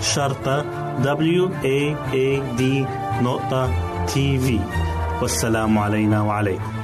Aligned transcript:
شرطة 0.00 0.64
W 1.02 1.48
A 1.64 1.94
A 2.12 2.28
D 2.58 2.62
نقطة 3.22 3.70
تي 4.06 4.38
في 4.38 4.60
والسلام 5.22 5.78
علينا 5.78 6.22
وعليكم. 6.22 6.83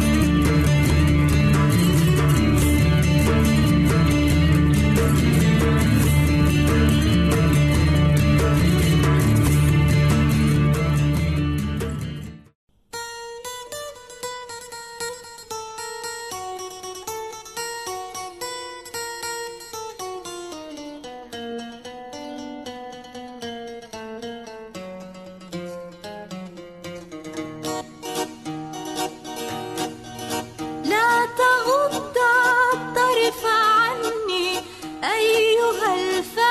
الفاتحة 35.95 36.50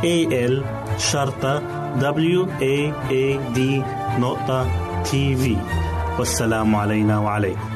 A 0.00 0.26
L 0.32 0.64
شرطة 0.98 1.62
W 2.00 2.46
A 2.60 2.76
A 3.10 3.54
D 3.56 3.58
نقطة 4.20 4.66
تي 5.04 5.36
في 5.36 5.56
والسلام 6.18 6.76
علينا 6.76 7.18
وعليكم. 7.18 7.70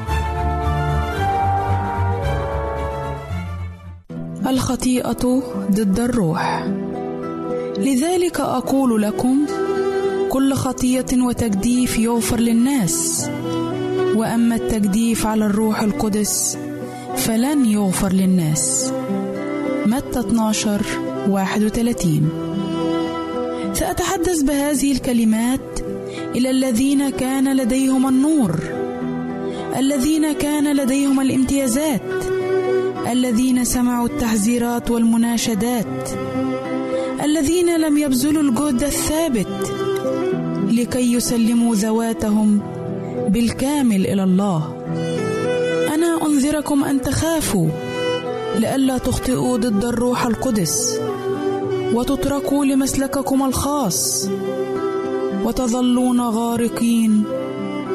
الخطيئة 4.47 5.43
ضد 5.71 5.99
الروح. 5.99 6.67
لذلك 7.77 8.39
أقول 8.39 9.01
لكم 9.01 9.45
كل 10.29 10.53
خطية 10.53 11.05
وتجديف 11.13 11.99
يغفر 11.99 12.39
للناس. 12.39 13.29
وأما 14.15 14.55
التجديف 14.55 15.25
على 15.25 15.45
الروح 15.45 15.81
القدس 15.81 16.57
فلن 17.15 17.65
يغفر 17.65 18.13
للناس. 18.13 18.93
متى 19.85 20.19
12 20.19 20.81
31 21.27 22.29
سأتحدث 23.73 24.41
بهذه 24.41 24.91
الكلمات 24.91 25.79
إلى 26.35 26.49
الذين 26.49 27.09
كان 27.09 27.57
لديهم 27.57 28.07
النور 28.07 28.59
الذين 29.77 30.31
كان 30.33 30.75
لديهم 30.75 31.19
الامتيازات 31.19 32.01
الذين 33.11 33.65
سمعوا 33.65 34.07
التحذيرات 34.07 34.91
والمناشدات 34.91 36.09
الذين 37.23 37.77
لم 37.77 37.97
يبذلوا 37.97 38.43
الجهد 38.43 38.83
الثابت 38.83 39.73
لكي 40.71 41.13
يسلموا 41.13 41.75
ذواتهم 41.75 42.59
بالكامل 43.27 44.05
إلى 44.05 44.23
الله. 44.23 44.75
أنا 45.93 46.25
أنذركم 46.25 46.83
أن 46.83 47.01
تخافوا 47.01 47.69
لئلا 48.55 48.97
تخطئوا 48.97 49.57
ضد 49.57 49.85
الروح 49.85 50.25
القدس. 50.25 50.99
وتتركوا 51.93 52.65
لمسلككم 52.65 53.43
الخاص 53.43 54.29
وتظلون 55.43 56.21
غارقين 56.21 57.23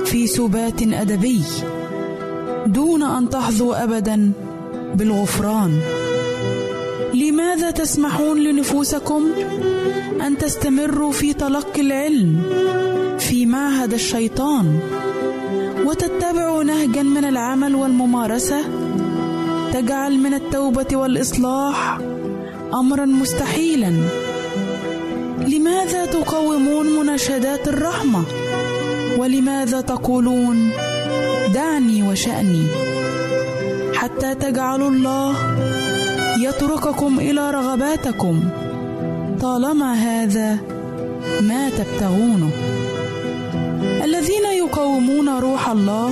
في 0.05 0.27
سبات 0.27 0.83
أدبي 0.83 1.43
دون 2.67 3.03
أن 3.03 3.31
تحظوا 3.31 3.85
ابدا 3.85 4.33
بالغفران. 4.95 5.81
لماذا 7.15 7.71
تسمحون 7.71 8.39
لنفوسكم 8.39 9.27
أن 10.27 10.39
تستمروا 10.39 11.13
في 11.13 11.33
تلقي 11.33 11.81
العلم 11.81 12.43
في 13.19 13.47
معهد 13.47 13.93
الشيطان 13.93 14.79
وتتبعوا 15.87 16.63
نهجا 16.63 17.03
من 17.03 17.25
العمل 17.25 17.75
والممارسة؟ 17.75 18.61
تجعل 19.73 20.19
من 20.19 20.35
التوبة 20.35 20.87
والإصلاح 20.93 21.99
امرا 22.75 23.05
مستحيلا. 23.05 23.93
لماذا 25.47 26.07
تقاومون 26.07 26.87
مناشدات 26.87 27.69
الرحمة؟ 27.69 28.25
ولماذا 29.19 29.81
تقولون 29.81 30.71
دعني 31.55 32.09
وشأني؟ 32.09 32.67
حتى 33.95 34.35
تجعلوا 34.35 34.91
الله 34.91 35.37
يترككم 36.41 37.21
إلى 37.21 37.51
رغباتكم 37.51 38.41
طالما 39.41 39.95
هذا 39.95 40.59
ما 41.41 41.71
تبتغونه. 41.71 42.51
الذين 44.05 44.45
يقاومون 44.59 45.29
روح 45.29 45.69
الله 45.69 46.11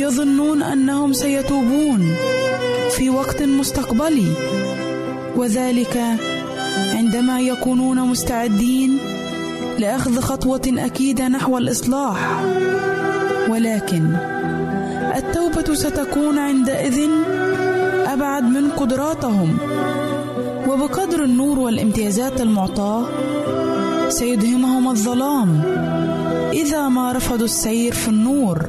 يظنون 0.00 0.62
أنهم 0.62 1.12
سيتوبون 1.12 2.14
في 2.90 3.10
وقت 3.10 3.42
مستقبلي. 3.42 4.32
وذلك 5.38 6.02
عندما 6.94 7.40
يكونون 7.40 8.00
مستعدين 8.00 8.98
لأخذ 9.78 10.20
خطوة 10.20 10.62
أكيدة 10.66 11.28
نحو 11.28 11.58
الإصلاح. 11.58 12.42
ولكن 13.48 14.16
التوبة 15.16 15.74
ستكون 15.74 16.38
عندئذ 16.38 17.10
أبعد 18.06 18.42
من 18.42 18.70
قدراتهم 18.70 19.58
وبقدر 20.68 21.24
النور 21.24 21.58
والامتيازات 21.58 22.40
المعطاة 22.40 23.06
سيدهمهم 24.08 24.88
الظلام. 24.88 25.62
إذا 26.52 26.88
ما 26.88 27.12
رفضوا 27.12 27.44
السير 27.44 27.92
في 27.94 28.08
النور 28.08 28.66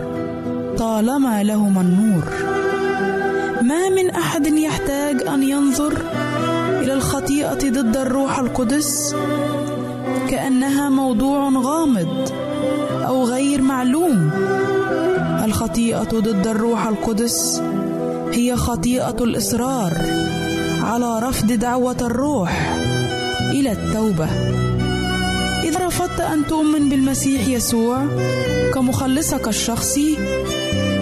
طالما 0.78 1.44
لهما 1.44 1.82
النور. 1.82 2.24
ما 3.62 3.90
من 3.90 4.10
أحد 4.10 4.48
يحتاج 4.48 5.28
أن 5.28 5.44
ينظر 5.44 6.19
إلى 6.90 6.98
الخطيئة 6.98 7.70
ضد 7.70 7.98
الروح 7.98 8.40
القدس 8.40 9.16
كأنها 10.30 10.90
موضوع 10.90 11.50
غامض 11.50 12.32
أو 13.08 13.24
غير 13.26 13.62
معلوم. 13.62 14.32
الخطيئة 15.46 16.10
ضد 16.20 16.48
الروح 16.48 16.88
القدس 16.88 17.62
هي 18.34 18.56
خطيئة 18.56 19.16
الإصرار 19.22 19.94
على 20.82 21.20
رفض 21.20 21.52
دعوة 21.52 21.98
الروح 22.02 22.78
إلى 23.52 23.72
التوبة. 23.72 24.30
اذا 25.64 25.88
رفضت 25.88 26.20
أن 26.22 26.48
تؤمن 26.48 26.90
بالمسيح 26.90 27.48
يسوع 27.48 28.06
كمخلصك 28.74 29.48
الشخصي 29.48 30.18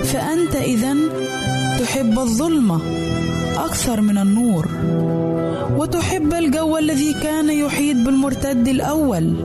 فأنت 0.03 0.55
اذا 0.55 0.95
تحب 1.79 2.19
الظلمة 2.19 2.81
أكثر 3.57 4.01
من 4.01 4.17
النور. 4.17 4.76
وتحب 5.87 6.33
الجو 6.33 6.77
الذي 6.77 7.13
كان 7.13 7.49
يحيط 7.49 7.95
بالمرتد 7.95 8.67
الأول. 8.67 9.35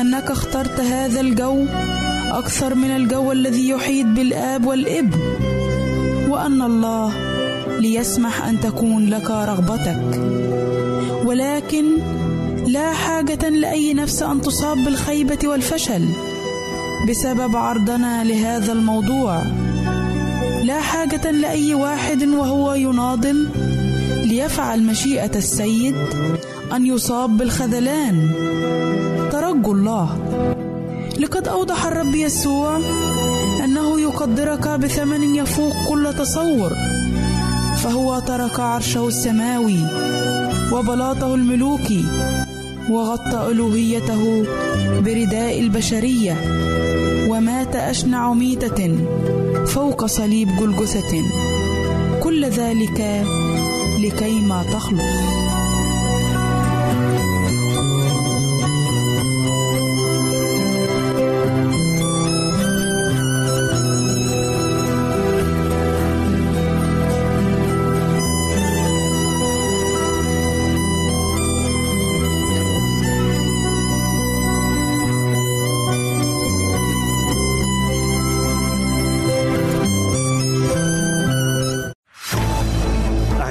أنك 0.00 0.30
اخترت 0.30 0.80
هذا 0.80 1.20
الجو 1.20 1.64
أكثر 2.30 2.74
من 2.74 2.90
الجو 2.90 3.32
الذي 3.32 3.68
يحيط 3.68 4.06
بالآب 4.06 4.66
والابن 4.66 5.18
وأن 6.28 6.62
الله 6.62 7.12
ليسمح 7.78 8.44
أن 8.44 8.60
تكون 8.60 9.06
لك 9.06 9.30
رغبتك. 9.30 10.20
ولكن 11.24 11.84
لا 12.66 12.92
حاجة 12.92 13.48
لأي 13.48 13.94
نفس 13.94 14.22
أن 14.22 14.40
تصاب 14.40 14.84
بالخيبة 14.84 15.38
والفشل. 15.44 16.08
بسبب 17.08 17.56
عرضنا 17.56 18.24
لهذا 18.24 18.72
الموضوع. 18.72 19.42
لا 20.62 20.80
حاجة 20.80 21.30
لأي 21.30 21.74
واحد 21.74 22.22
وهو 22.28 22.74
يناضل 22.74 23.48
ليفعل 24.32 24.82
مشيئة 24.82 25.30
السيد 25.36 25.96
أن 26.72 26.86
يصاب 26.86 27.36
بالخذلان. 27.36 28.16
ترجوا 29.32 29.74
الله. 29.74 30.08
لقد 31.18 31.48
أوضح 31.48 31.86
الرب 31.86 32.14
يسوع 32.14 32.80
أنه 33.64 34.00
يقدرك 34.00 34.68
بثمن 34.68 35.34
يفوق 35.34 35.72
كل 35.88 36.14
تصور 36.18 36.72
فهو 37.76 38.18
ترك 38.18 38.60
عرشه 38.60 39.08
السماوي 39.08 39.80
وبلاطه 40.72 41.34
الملوكي 41.34 42.04
وغطى 42.90 43.50
ألوهيته 43.50 44.44
برداء 45.00 45.60
البشرية 45.60 46.36
ومات 47.28 47.76
أشنع 47.76 48.32
ميتة 48.32 48.96
فوق 49.66 50.06
صليب 50.06 50.48
جلجثة. 50.60 51.22
كل 52.22 52.44
ذلك 52.44 53.24
لكيما 54.02 54.62
تخلص 54.62 55.31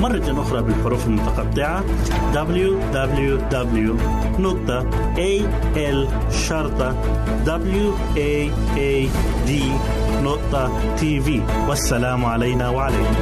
مرة 0.00 0.40
أخرى 0.42 0.62
بالحروف 0.62 1.06
المتقطعة 1.06 1.84
www 2.34 3.96
www.al-waad.tv 10.26 11.28
والسلام 11.68 12.24
علينا 12.24 12.68
وعليكم. 12.68 13.14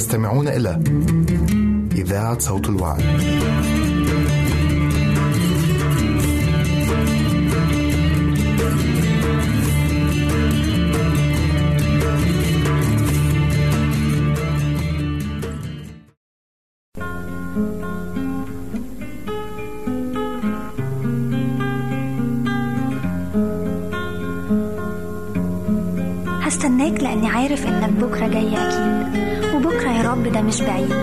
تستمعون 0.00 0.48
إلى 0.48 0.82
إذاعة 1.92 2.38
صوت 2.38 2.68
الوعي. 2.68 3.02
هستناك 26.42 27.02
لأني 27.02 27.28
عارف 27.28 27.66
إنك 27.66 27.90
بكرة 27.90 28.26
جاي 28.26 28.56
أكيد 28.56 28.99
مش 30.42 30.62
بعيد 30.62 30.94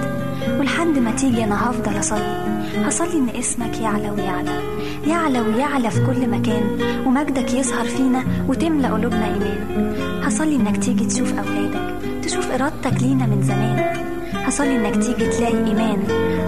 ولحد 0.60 1.00
ما 1.00 1.12
تيجي 1.12 1.44
أنا 1.44 1.70
هفضل 1.70 2.00
أصلي. 2.00 2.44
هصلي 2.86 3.18
إن 3.18 3.30
اسمك 3.40 3.80
يعلى 3.82 4.10
ويعلى 4.10 4.60
يعلى 5.08 5.40
ويعلى 5.42 5.92
في 5.92 6.06
كل 6.06 6.30
مكان 6.30 6.64
ومجدك 7.06 7.54
يظهر 7.54 7.86
فينا 7.86 8.24
وتملى 8.48 8.88
قلوبنا 8.88 9.26
إيمان. 9.26 9.94
هصلي 10.24 10.56
إنك 10.56 10.78
تيجي 10.78 11.06
تشوف 11.06 11.34
أولادك 11.34 11.96
تشوف 12.24 12.52
إرادتك 12.52 13.02
لينا 13.04 13.26
من 13.26 13.44
زمان. 13.44 13.86
هصلي 14.34 14.76
إنك 14.76 15.04
تيجي 15.04 15.28
تلاقي 15.28 15.58
إيمان 15.68 15.98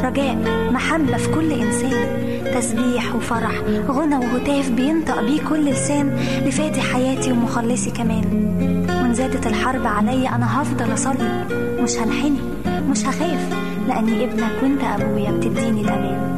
رجاء 0.04 0.38
محبة 0.72 1.18
في 1.18 1.30
كل 1.36 1.52
إنسان. 1.52 2.30
تسبيح 2.56 3.16
وفرح 3.16 3.52
غنى 3.88 4.16
وهتاف 4.16 4.70
بينطق 4.70 5.22
بيه 5.22 5.42
كل 5.50 5.66
لسان 5.66 6.18
لفاتح 6.46 6.94
حياتي 6.94 7.32
ومخلصي 7.32 7.92
كمان. 7.92 8.26
وإن 9.02 9.14
زادت 9.14 9.48
الحرب 9.48 9.88
عليا 9.88 10.36
أنا 10.36 10.62
هفضل 10.62 10.94
أصلي 10.94 11.46
مش 11.82 11.96
هنحني 11.98 12.40
مش 12.90 13.06
هخاف 13.06 13.54
لأني 13.88 14.24
ابنك 14.24 14.64
وانت 14.64 14.84
أبويا 14.84 15.32
بتديني 15.32 15.82
الأمان. 15.82 16.29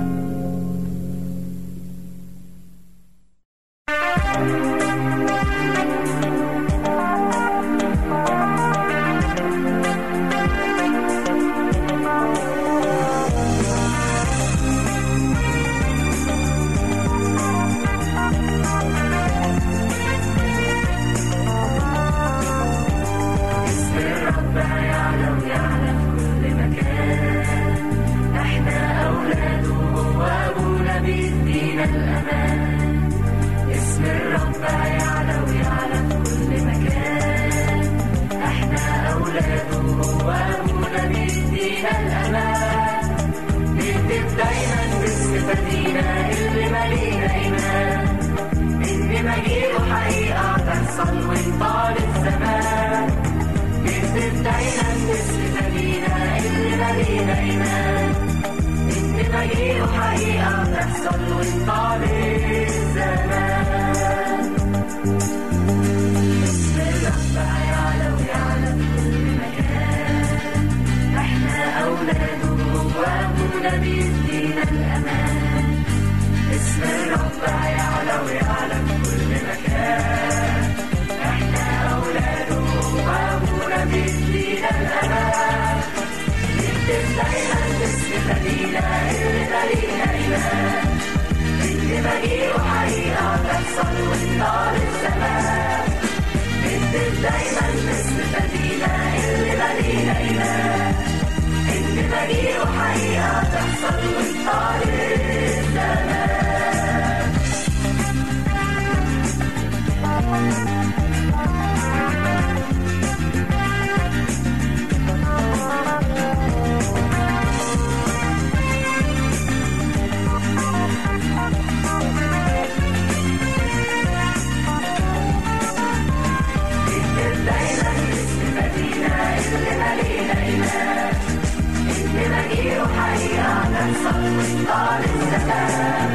نوصل 134.03 134.19
لمسطار 134.23 134.99
السلام 134.99 136.11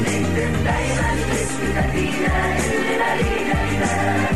نكتب 0.00 0.64
دايما 0.64 1.10
اسم 1.32 1.60
نادينا 1.74 2.56
اللي 2.56 2.98
مالينا 2.98 3.60
إيمان 3.64 4.34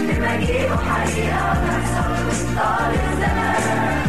إن 0.00 0.20
مجيئه 0.22 0.76
حقيقة 0.76 1.52
نحصل 1.64 2.26
مسطار 2.28 2.90
الزمان 2.94 4.02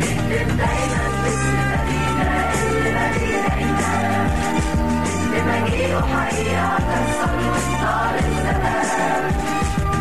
نكتب 0.00 0.56
دايما 0.58 1.04
اسم 1.28 1.56
نادينا 1.70 2.52
اللي 2.54 2.90
مالينا 2.94 3.54
إيمان 3.58 4.30
إن 5.36 5.62
مجيئه 5.62 6.00
حقيقة 6.00 6.78
نحصل 6.88 7.34
مسطار 7.50 8.14
الزمان 8.18 9.32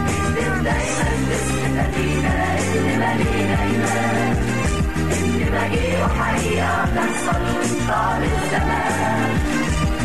نكتب 0.06 0.64
دايما 0.64 1.08
اسم 1.36 1.76
نادينا 1.76 2.58
اللي 2.60 2.98
مالينا 2.98 3.64
إيمان 3.64 4.61
مجيء 5.54 6.08
حقيقة 6.20 6.86
تحصل 6.96 7.42
من 7.42 7.88
طال 7.88 8.24
الزمان 8.24 9.32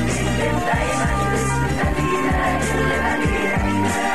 نكتب 0.06 0.56
دايما 0.66 1.10
باسم 1.30 1.62
سبينا 1.78 2.58
اللي 2.74 2.96
مليء 3.04 3.50
عينا 3.62 4.08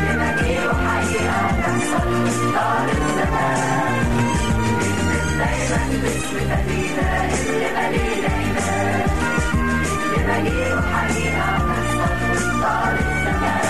اللي 0.00 0.12
مجيء 0.22 0.72
حقيقة 0.86 1.40
تحصل 1.62 2.08
من 2.10 2.52
طال 2.54 2.88
الزمان 2.90 4.06
نكتب 4.78 5.38
دايما 5.38 5.80
باسم 6.02 6.36
سبينا 6.50 7.08
اللي 7.24 7.68
مليء 7.76 8.30
عينا 8.30 8.68
اللي 9.94 10.20
مجيء 10.28 10.80
حقيقة 10.92 11.58
تحصل 11.58 12.14
من 12.28 12.60
طال 12.62 12.96
الزمان 12.98 13.69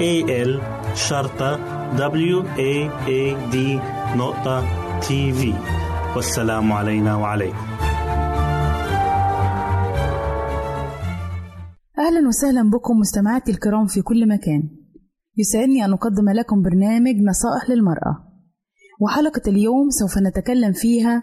A 0.00 0.24
L 0.48 0.60
شرطة 0.94 1.56
W 1.96 2.42
A 2.56 2.90
A 3.06 3.52
D 3.52 3.56
نقطة 4.16 4.64
تي 5.00 5.32
في 5.32 5.54
والسلام 6.16 6.72
علينا 6.72 7.16
وعليكم. 7.16 7.66
أهلا 11.98 12.28
وسهلا 12.28 12.70
بكم 12.70 12.96
مستمعاتي 12.96 13.52
الكرام 13.52 13.86
في 13.86 14.02
كل 14.02 14.28
مكان. 14.28 14.62
يسعدني 15.36 15.84
أن 15.84 15.92
أقدم 15.92 16.28
لكم 16.30 16.62
برنامج 16.62 17.14
نصائح 17.28 17.70
للمرأة. 17.70 18.28
وحلقة 19.00 19.42
اليوم 19.48 19.90
سوف 19.90 20.18
نتكلم 20.18 20.72
فيها 20.72 21.22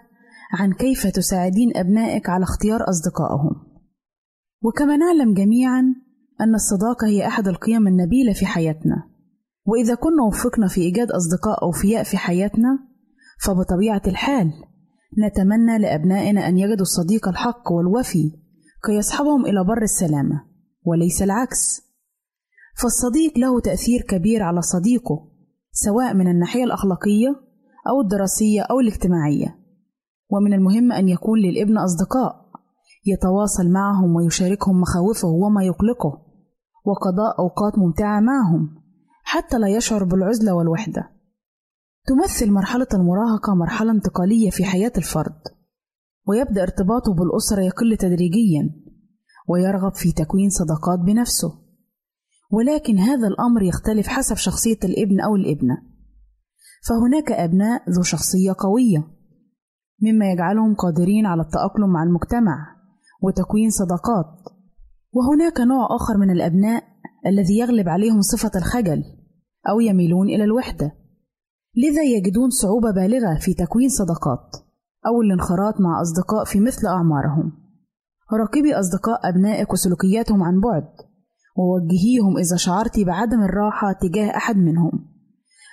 عن 0.60 0.74
كيف 0.74 1.08
تساعدين 1.08 1.78
أبنائك 1.78 2.30
على 2.30 2.44
اختيار 2.44 2.90
أصدقائهم. 2.90 3.56
وكما 4.62 4.98
نعلم 4.98 5.34
جميعا 5.34 5.84
أن 6.41 6.56
الصداقة 6.56 7.08
هي 7.08 7.28
أحد 7.28 7.47
القيم 7.47 7.88
النبيلة 7.88 8.34
في 8.34 8.45
حياتنا. 8.45 8.95
وإذا 9.65 9.95
كنا 9.95 10.23
وفقنا 10.28 10.67
في 10.67 10.82
إيجاد 10.82 11.12
أصدقاء 11.12 11.63
أوفياء 11.63 12.04
في 12.04 12.17
حياتنا 12.17 12.80
فبطبيعة 13.39 14.02
الحال 14.08 14.54
نتمنى 15.25 15.80
لأبنائنا 15.80 16.47
أن 16.47 16.58
يجدوا 16.58 16.82
الصديق 16.82 17.28
الحق 17.28 17.71
والوفي 17.71 18.32
كي 18.86 18.91
يصحبهم 18.91 19.45
إلى 19.45 19.63
بر 19.63 19.82
السلامة 19.82 20.45
وليس 20.84 21.21
العكس. 21.21 21.82
فالصديق 22.82 23.38
له 23.38 23.60
تأثير 23.60 24.02
كبير 24.02 24.43
على 24.43 24.62
صديقه 24.62 25.30
سواء 25.71 26.13
من 26.13 26.28
الناحية 26.28 26.63
الأخلاقية 26.63 27.30
أو 27.88 28.02
الدراسية 28.02 28.62
أو 28.62 28.80
الاجتماعية. 28.80 29.60
ومن 30.30 30.54
المهم 30.54 30.91
أن 30.91 31.10
يكون 31.10 31.39
للابن 31.39 31.78
أصدقاء 31.78 32.49
يتواصل 33.06 33.69
معهم 33.69 34.15
ويشاركهم 34.15 34.82
مخاوفه 34.82 35.28
وما 35.28 35.63
يقلقه. 35.63 36.29
وقضاء 36.89 37.39
أوقات 37.39 37.78
ممتعة 37.78 38.19
معهم 38.19 38.84
حتى 39.23 39.58
لا 39.58 39.67
يشعر 39.67 40.04
بالعزلة 40.04 40.54
والوحدة. 40.54 41.12
تمثل 42.08 42.52
مرحلة 42.52 42.88
المراهقة 42.93 43.56
مرحلة 43.56 43.91
انتقالية 43.91 44.49
في 44.49 44.63
حياة 44.63 44.91
الفرد 44.97 45.41
ويبدأ 46.28 46.62
ارتباطه 46.62 47.13
بالأسرة 47.13 47.62
يقل 47.62 47.97
تدريجيا 47.97 48.69
ويرغب 49.47 49.95
في 49.95 50.12
تكوين 50.12 50.49
صداقات 50.49 50.99
بنفسه. 50.99 51.69
ولكن 52.52 52.97
هذا 52.97 53.28
الأمر 53.28 53.62
يختلف 53.62 54.08
حسب 54.08 54.36
شخصية 54.36 54.80
الابن 54.84 55.21
أو 55.21 55.36
الابنة. 55.36 55.78
فهناك 56.88 57.32
أبناء 57.32 57.89
ذو 57.89 58.04
شخصية 58.04 58.56
قوية 58.60 59.08
مما 60.02 60.32
يجعلهم 60.32 60.75
قادرين 60.75 61.25
على 61.25 61.41
التأقلم 61.41 61.89
مع 61.93 62.04
المجتمع 62.04 62.75
وتكوين 63.21 63.69
صداقات. 63.69 64.59
وهناك 65.12 65.60
نوع 65.60 65.88
آخر 65.95 66.17
من 66.17 66.30
الأبناء 66.32 66.84
الذي 67.26 67.58
يغلب 67.58 67.89
عليهم 67.89 68.22
صفة 68.22 68.52
الخجل 68.56 69.04
أو 69.69 69.80
يميلون 69.80 70.30
إلى 70.30 70.43
الوحدة. 70.43 70.95
لذا 71.78 72.04
يجدون 72.04 72.50
صعوبة 72.50 72.91
بالغة 72.91 73.39
في 73.39 73.54
تكوين 73.54 73.89
صداقات 73.89 74.56
أو 75.08 75.22
الانخراط 75.22 75.82
مع 75.82 76.02
أصدقاء 76.02 76.43
في 76.45 76.60
مثل 76.60 76.88
أعمارهم. 76.88 77.52
راقبي 78.34 78.74
أصدقاء 78.74 79.30
أبنائك 79.30 79.74
وسلوكياتهم 79.74 80.43
عن 80.43 80.60
بعد 80.60 80.88
ووجهيهم 81.58 82.38
إذا 82.38 82.56
شعرت 82.56 83.00
بعدم 83.00 83.43
الراحة 83.43 83.91
تجاه 84.02 84.38
أحد 84.38 84.58
منهم 84.58 84.91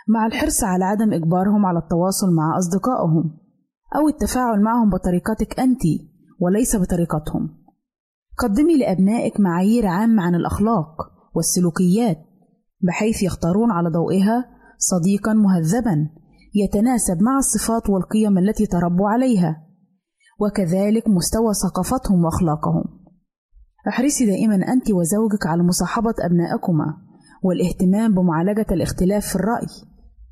مع 0.08 0.26
الحرص 0.26 0.64
على 0.64 0.84
عدم 0.84 1.12
إجبارهم 1.12 1.66
على 1.66 1.78
التواصل 1.78 2.26
مع 2.36 2.58
أصدقائهم 2.58 3.38
أو 3.96 4.08
التفاعل 4.08 4.62
معهم 4.62 4.90
بطريقتك 4.90 5.60
أنت 5.60 5.82
وليس 6.40 6.76
بطريقتهم. 6.76 7.65
قدمي 8.38 8.78
لأبنائك 8.78 9.40
معايير 9.40 9.86
عامة 9.86 10.22
عن 10.22 10.34
الأخلاق 10.34 11.12
والسلوكيات 11.34 12.18
بحيث 12.80 13.22
يختارون 13.22 13.70
على 13.70 13.88
ضوئها 13.90 14.44
صديقا 14.78 15.32
مهذبا 15.32 16.10
يتناسب 16.54 17.22
مع 17.22 17.38
الصفات 17.38 17.90
والقيم 17.90 18.38
التي 18.38 18.66
تربوا 18.66 19.08
عليها 19.08 19.66
وكذلك 20.40 21.08
مستوى 21.08 21.54
ثقافتهم 21.54 22.24
وأخلاقهم. 22.24 22.84
أحرصي 23.88 24.26
دائما 24.26 24.54
أنت 24.54 24.90
وزوجك 24.90 25.46
على 25.46 25.62
مصاحبة 25.62 26.14
أبنائكما 26.20 26.96
والاهتمام 27.42 28.14
بمعالجة 28.14 28.66
الاختلاف 28.70 29.26
في 29.26 29.36
الرأي 29.36 29.66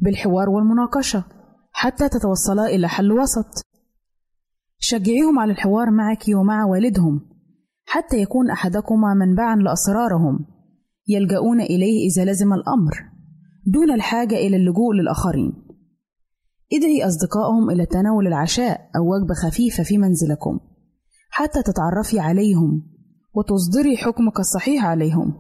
بالحوار 0.01 0.49
والمناقشة 0.51 1.25
حتى 1.73 2.09
تتوصلا 2.09 2.67
إلى 2.67 2.89
حل 2.89 3.13
وسط. 3.13 3.65
شجعيهم 4.79 5.39
على 5.39 5.53
الحوار 5.53 5.91
معك 5.91 6.25
ومع 6.29 6.65
والدهم 6.65 7.34
حتى 7.85 8.23
يكون 8.23 8.51
أحدكما 8.51 9.15
منبعا 9.15 9.57
لأسرارهم 9.57 10.47
يلجؤون 11.09 11.61
إليه 11.61 12.09
إذا 12.11 12.25
لزم 12.25 12.53
الأمر 12.53 12.95
دون 13.67 13.91
الحاجة 13.91 14.35
إلى 14.35 14.57
اللجوء 14.57 14.95
للآخرين. 14.95 15.53
ادعي 16.73 17.07
اصدقائهم 17.07 17.71
إلى 17.71 17.87
تناول 17.87 18.27
العشاء 18.27 18.91
أو 18.97 19.15
وجبة 19.15 19.35
خفيفة 19.35 19.83
في 19.83 19.99
منزلكم 19.99 20.61
حتى 21.31 21.63
تتعرفي 21.63 22.21
عليهم 22.21 22.83
وتصدري 23.35 23.97
حكمك 23.97 24.39
الصحيح 24.41 24.85
عليهم. 24.85 25.35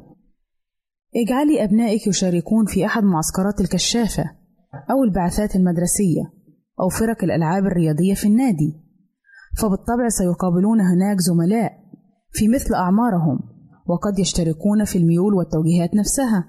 اجعلي 1.16 1.64
أبنائك 1.64 2.06
يشاركون 2.06 2.66
في 2.66 2.86
أحد 2.86 3.02
معسكرات 3.02 3.60
الكشافة 3.60 4.24
أو 4.90 5.04
البعثات 5.04 5.56
المدرسية 5.56 6.22
أو 6.80 6.88
فرق 6.88 7.24
الألعاب 7.24 7.66
الرياضية 7.66 8.14
في 8.14 8.28
النادي 8.28 8.84
فبالطبع 9.58 10.08
سيقابلون 10.08 10.80
هناك 10.80 11.16
زملاء 11.18 11.83
في 12.34 12.48
مثل 12.48 12.74
أعمارهم 12.74 13.38
وقد 13.86 14.18
يشتركون 14.18 14.84
في 14.84 14.98
الميول 14.98 15.34
والتوجيهات 15.34 15.94
نفسها. 15.94 16.48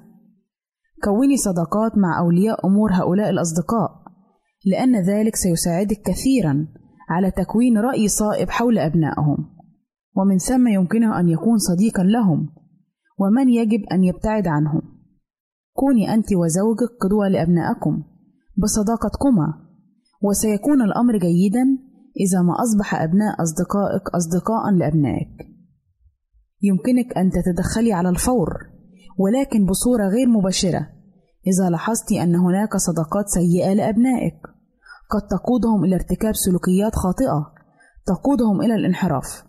كوني 1.03 1.37
صداقات 1.37 1.97
مع 1.97 2.19
أولياء 2.19 2.67
أمور 2.67 2.93
هؤلاء 2.93 3.29
الأصدقاء 3.29 3.89
لأن 4.65 4.95
ذلك 4.95 5.35
سيساعدك 5.35 6.01
كثيرا 6.05 6.67
على 7.09 7.31
تكوين 7.31 7.77
رأي 7.77 8.07
صائب 8.07 8.49
حول 8.49 8.77
أبنائهم. 8.77 9.37
ومن 10.15 10.37
ثم 10.37 10.67
يمكنه 10.67 11.19
أن 11.19 11.29
يكون 11.29 11.57
صديقا 11.57 12.03
لهم 12.03 12.49
ومن 13.19 13.49
يجب 13.49 13.83
أن 13.91 14.03
يبتعد 14.03 14.47
عنهم. 14.47 14.81
كوني 15.73 16.13
أنت 16.13 16.33
وزوجك 16.33 16.89
قدوة 17.01 17.27
لأبنائكم 17.27 18.03
بصداقتكما 18.57 19.53
وسيكون 20.21 20.81
الأمر 20.81 21.17
جيدا 21.17 21.63
إذا 22.19 22.41
ما 22.41 22.53
أصبح 22.63 23.01
أبناء 23.01 23.41
أصدقائك 23.43 24.09
أصدقاء 24.09 24.71
لأبنائك. 24.71 25.54
يمكنك 26.61 27.17
أن 27.17 27.31
تتدخلي 27.31 27.93
على 27.93 28.09
الفور 28.09 28.49
ولكن 29.17 29.65
بصورة 29.65 30.07
غير 30.07 30.27
مباشرة. 30.27 30.87
إذا 31.47 31.69
لاحظت 31.69 32.11
أن 32.11 32.35
هناك 32.35 32.77
صداقات 32.77 33.27
سيئة 33.27 33.73
لأبنائك. 33.73 34.37
قد 35.09 35.27
تقودهم 35.27 35.85
إلى 35.85 35.95
ارتكاب 35.95 36.33
سلوكيات 36.35 36.95
خاطئة. 36.95 37.53
تقودهم 38.05 38.61
إلى 38.61 38.75
الانحراف. 38.75 39.43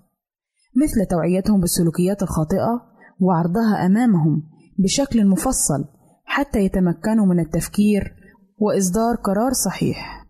مثل 0.77 1.07
توعيتهم 1.11 1.61
بالسلوكيات 1.61 2.23
الخاطئة 2.23 2.83
وعرضها 3.21 3.87
أمامهم 3.87 4.43
بشكل 4.79 5.27
مفصل 5.27 5.85
حتى 6.25 6.59
يتمكنوا 6.59 7.27
من 7.27 7.41
التفكير 7.41 8.15
وإصدار 8.59 9.17
قرار 9.17 9.53
صحيح. 9.53 10.27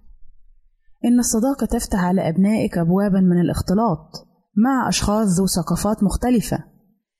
إن 1.04 1.18
الصداقة 1.18 1.66
تفتح 1.66 2.04
على 2.04 2.28
أبنائك 2.28 2.78
أبوابا 2.78 3.20
من 3.20 3.40
الاختلاط. 3.40 4.35
مع 4.56 4.88
أشخاص 4.88 5.28
ذو 5.38 5.46
ثقافات 5.46 6.02
مختلفة 6.02 6.64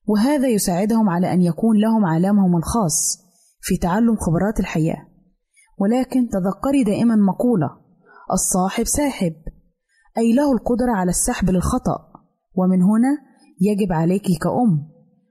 وهذا 0.07 0.49
يساعدهم 0.49 1.09
على 1.09 1.33
أن 1.33 1.43
يكون 1.43 1.77
لهم 1.77 2.05
عالمهم 2.05 2.57
الخاص 2.57 3.19
في 3.61 3.77
تعلم 3.77 4.17
خبرات 4.17 4.61
الحياة. 4.61 5.07
ولكن 5.79 6.29
تذكري 6.29 6.85
دائما 6.85 7.17
مقولة 7.17 7.71
الصاحب 8.33 8.85
ساحب 8.85 9.35
أي 10.19 10.33
له 10.33 10.53
القدرة 10.53 10.93
على 10.93 11.11
السحب 11.11 11.51
للخطأ 11.51 11.99
ومن 12.55 12.83
هنا 12.83 13.19
يجب 13.61 13.93
عليك 13.93 14.23
كأم 14.23 14.89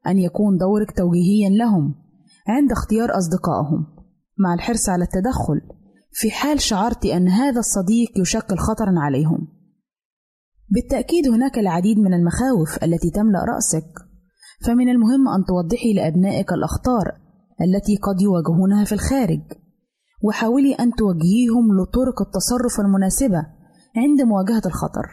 أن 0.08 0.20
يكون 0.20 0.58
دورك 0.58 0.92
توجيهيا 0.98 1.50
لهم 1.50 1.96
عند 2.48 2.72
اختيار 2.72 3.18
أصدقائهم 3.18 3.86
مع 4.38 4.54
الحرص 4.54 4.90
على 4.90 5.04
التدخل 5.04 5.62
في 6.12 6.32
حال 6.32 6.62
شعرت 6.62 7.06
أن 7.06 7.28
هذا 7.28 7.60
الصديق 7.60 8.20
يشكل 8.20 8.58
خطرا 8.58 8.94
عليهم. 8.98 9.55
بالتأكيد 10.70 11.28
هناك 11.28 11.60
العديد 11.60 12.00
من 12.00 12.14
المخاوف 12.14 12.84
التي 12.84 13.10
تملأ 13.10 13.40
رأسك. 13.56 13.88
فمن 14.66 14.90
المهم 14.90 15.28
أن 15.28 15.46
توضحي 15.46 15.94
لأبنائك 15.94 16.54
الأخطار 16.54 17.06
التي 17.62 17.98
قد 17.98 18.22
يواجهونها 18.22 18.86
في 18.86 18.92
الخارج 18.92 19.42
وحاولي 20.24 20.74
أن 20.74 20.92
توجهيهم 20.92 21.66
لطرق 21.82 22.22
التصرف 22.22 22.80
المناسبة 22.80 23.46
عند 23.96 24.22
مواجهة 24.22 24.62
الخطر. 24.66 25.06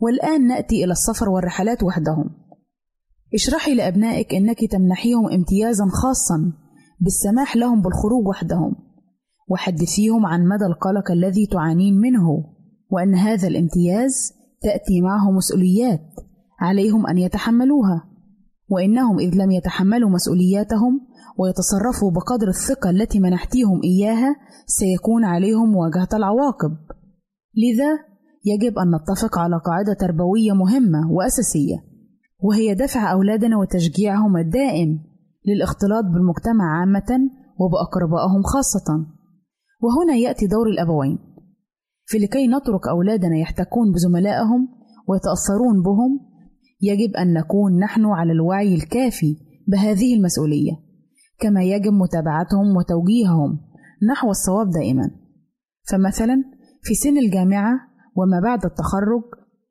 والآن 0.00 0.46
نأتي 0.46 0.84
إلى 0.84 0.92
السفر 0.92 1.28
والرحلات 1.28 1.82
وحدهم. 1.82 2.30
اشرحي 3.34 3.74
لأبنائك 3.74 4.34
أنك 4.34 4.58
تمنحيهم 4.70 5.32
امتيازا 5.32 5.84
خاصا 5.86 6.52
بالسماح 7.00 7.56
لهم 7.56 7.82
بالخروج 7.82 8.26
وحدهم 8.26 8.74
وحدثيهم 9.48 10.26
عن 10.26 10.48
مدى 10.48 10.66
القلق 10.66 11.10
الذي 11.10 11.46
تعانين 11.46 11.94
منه. 11.94 12.52
وأن 12.92 13.14
هذا 13.14 13.48
الامتياز 13.48 14.32
تأتي 14.62 15.00
معه 15.00 15.30
مسؤوليات 15.30 16.00
عليهم 16.60 17.06
أن 17.06 17.18
يتحملوها 17.18 18.08
وإنهم 18.68 19.18
إذ 19.18 19.34
لم 19.34 19.50
يتحملوا 19.50 20.10
مسؤولياتهم 20.10 21.00
ويتصرفوا 21.38 22.10
بقدر 22.10 22.48
الثقة 22.48 22.90
التي 22.90 23.20
منحتيهم 23.20 23.80
إياها 23.84 24.36
سيكون 24.66 25.24
عليهم 25.24 25.72
مواجهة 25.72 26.08
العواقب. 26.14 26.76
لذا 27.56 27.98
يجب 28.44 28.78
أن 28.78 28.94
نتفق 28.94 29.38
على 29.38 29.60
قاعدة 29.66 29.92
تربوية 29.92 30.52
مهمة 30.52 31.12
وأساسية 31.12 31.76
وهي 32.40 32.74
دفع 32.74 33.12
أولادنا 33.12 33.58
وتشجيعهم 33.58 34.36
الدائم 34.36 34.98
للاختلاط 35.46 36.04
بالمجتمع 36.04 36.80
عامة 36.80 37.30
وبأقربائهم 37.58 38.42
خاصة. 38.42 39.06
وهنا 39.80 40.14
يأتي 40.14 40.46
دور 40.46 40.66
الأبوين. 40.66 41.31
في 42.12 42.18
لكي 42.18 42.46
نترك 42.46 42.88
أولادنا 42.88 43.36
يحتكون 43.36 43.92
بزملائهم 43.92 44.68
ويتأثرون 45.08 45.82
بهم 45.82 46.20
يجب 46.82 47.16
أن 47.16 47.32
نكون 47.32 47.78
نحن 47.78 48.04
على 48.04 48.32
الوعي 48.32 48.74
الكافي 48.74 49.36
بهذه 49.68 50.14
المسؤولية 50.16 50.72
كما 51.40 51.62
يجب 51.62 51.92
متابعتهم 51.92 52.76
وتوجيههم 52.76 53.60
نحو 54.12 54.30
الصواب 54.30 54.70
دائما. 54.70 55.10
فمثلا 55.90 56.44
في 56.82 56.94
سن 56.94 57.18
الجامعة 57.18 57.72
وما 58.16 58.40
بعد 58.40 58.64
التخرج 58.64 59.24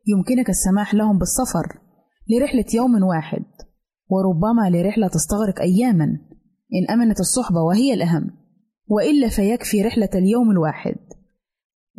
يمكنك 0.07 0.49
السماح 0.49 0.93
لهم 0.93 1.17
بالسفر 1.17 1.79
لرحلة 2.29 2.65
يوم 2.73 3.03
واحد 3.03 3.45
وربما 4.09 4.69
لرحلة 4.69 5.07
تستغرق 5.07 5.61
أياما 5.61 6.05
إن 6.73 6.93
أمنت 6.93 7.19
الصحبة 7.19 7.61
وهي 7.61 7.93
الأهم 7.93 8.31
وإلا 8.87 9.29
فيكفي 9.29 9.81
رحلة 9.81 10.09
اليوم 10.15 10.51
الواحد. 10.51 11.10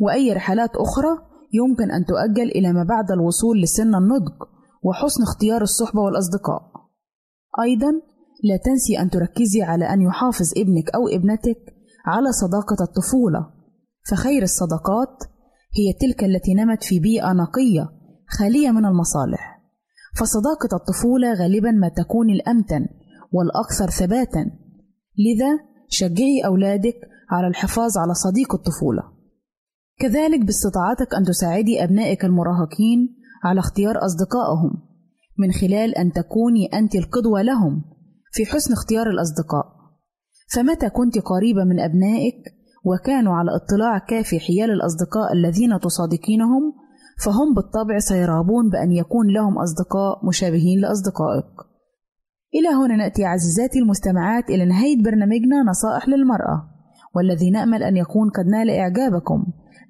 وأي 0.03 0.33
رحلات 0.33 0.69
أخرى 0.75 1.13
يمكن 1.53 1.91
أن 1.91 2.05
تؤجل 2.05 2.49
إلى 2.51 2.73
ما 2.73 2.83
بعد 2.83 3.11
الوصول 3.11 3.61
لسن 3.61 3.95
النضج 3.95 4.37
وحسن 4.83 5.23
اختيار 5.23 5.61
الصحبة 5.61 6.01
والأصدقاء. 6.01 6.61
أيضا 7.63 7.91
لا 8.43 8.57
تنسي 8.65 8.99
أن 8.99 9.09
تركزي 9.09 9.61
على 9.61 9.85
أن 9.93 10.01
يحافظ 10.01 10.51
ابنك 10.57 10.89
أو 10.95 11.07
ابنتك 11.07 11.61
على 12.05 12.31
صداقة 12.31 12.83
الطفولة. 12.83 13.49
فخير 14.09 14.43
الصداقات 14.43 15.23
هي 15.77 15.93
تلك 16.01 16.23
التي 16.23 16.53
نمت 16.53 16.83
في 16.83 16.99
بيئة 16.99 17.33
نقية 17.33 17.89
خالية 18.39 18.71
من 18.71 18.85
المصالح. 18.85 19.61
فصداقة 20.19 20.75
الطفولة 20.75 21.33
غالبا 21.33 21.71
ما 21.71 21.89
تكون 21.89 22.29
الأمتن 22.29 22.85
والأكثر 23.31 23.89
ثباتا. 23.89 24.51
لذا 25.17 25.59
شجعي 25.89 26.45
أولادك 26.45 26.95
على 27.31 27.47
الحفاظ 27.47 27.97
على 27.97 28.13
صديق 28.13 28.55
الطفولة. 28.55 29.03
كذلك 29.99 30.45
باستطاعتك 30.45 31.13
أن 31.15 31.23
تساعدي 31.23 31.83
أبنائك 31.83 32.25
المراهقين 32.25 33.15
على 33.43 33.59
اختيار 33.59 34.05
أصدقائهم 34.05 34.71
من 35.37 35.51
خلال 35.51 35.95
أن 35.95 36.11
تكوني 36.11 36.65
أنت 36.73 36.95
القدوة 36.95 37.41
لهم 37.41 37.83
في 38.31 38.45
حسن 38.45 38.73
اختيار 38.73 39.09
الأصدقاء. 39.09 39.65
فمتى 40.53 40.89
كنت 40.89 41.17
قريبة 41.19 41.63
من 41.63 41.79
أبنائك 41.79 42.35
وكانوا 42.85 43.33
على 43.33 43.49
اطلاع 43.55 43.97
كافي 43.97 44.39
حيال 44.39 44.71
الأصدقاء 44.71 45.33
الذين 45.33 45.79
تصادقينهم 45.79 46.73
فهم 47.23 47.53
بالطبع 47.55 47.99
سيرغبون 47.99 48.69
بأن 48.69 48.91
يكون 48.91 49.27
لهم 49.27 49.57
أصدقاء 49.57 50.25
مشابهين 50.27 50.79
لأصدقائك. 50.79 51.53
إلى 52.55 52.69
هنا 52.69 52.95
نأتي 52.95 53.25
عزيزاتي 53.25 53.79
المستمعات 53.79 54.49
إلى 54.49 54.65
نهاية 54.65 55.03
برنامجنا 55.03 55.63
نصائح 55.69 56.09
للمرأة 56.09 56.69
والذي 57.15 57.49
نأمل 57.51 57.83
أن 57.83 57.97
يكون 57.97 58.29
قد 58.29 58.45
نال 58.45 58.69
إعجابكم. 58.69 59.45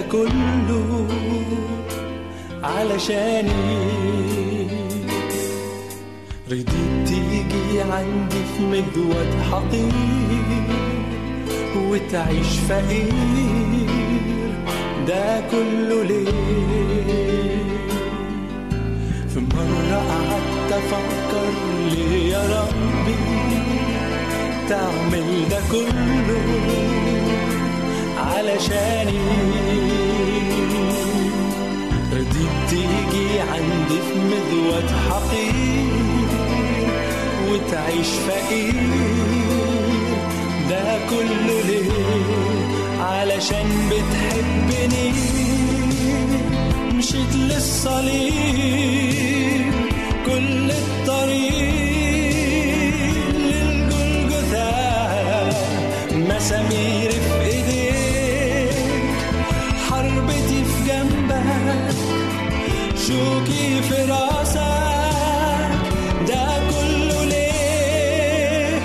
ده 0.00 0.06
كله 0.12 1.06
علشاني. 2.62 3.86
رضيت 6.50 6.68
تيجي 7.06 7.80
عندي 7.80 8.42
في 8.56 8.62
مجود 8.62 9.30
حقير 9.50 9.92
وتعيش 11.76 12.58
فقير. 12.68 13.90
ده 15.08 15.40
كله 15.50 16.02
ليه؟ 16.04 16.30
في 19.34 19.40
مرة 19.40 19.96
قعدت 19.96 20.72
أفكر 20.72 21.50
ليه 21.90 22.32
يا 22.32 22.42
ربي 22.60 23.16
تعمل 24.68 25.48
ده 25.50 25.60
كله؟ 25.72 26.99
علشاني. 28.40 29.20
رضيت 32.12 32.54
تيجي 32.70 33.40
عندي 33.40 33.98
في 34.06 34.14
مذوة 34.30 34.90
حقير 35.10 35.90
وتعيش 37.48 38.08
فقير 38.28 38.74
ده 40.70 40.84
كله 41.10 41.56
ليه 41.66 41.90
علشان 43.00 43.68
بتحبني. 43.90 45.08
مشيت 46.94 47.34
للصليب 47.36 48.40
كل 50.26 50.70
الطريق 50.70 51.60
مساميري 56.14 57.10
في 57.10 57.19
شوكي 63.10 63.82
في 63.82 64.04
راسك. 64.04 64.60
ده 66.28 66.46
كله 66.70 67.24
ليه؟ 67.24 68.80